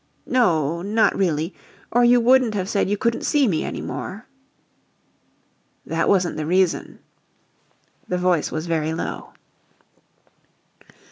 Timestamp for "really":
1.15-1.53